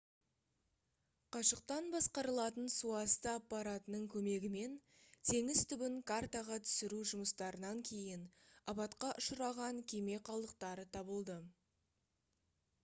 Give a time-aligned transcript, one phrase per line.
[1.35, 4.71] қашықтан басқарылатын суасты аппаратының көмегімен
[5.31, 8.23] теңіз түбін картаға түсіру жұмыстарынан кейін
[8.73, 11.37] апатқа ұшыраған кеме қалдықтары табылды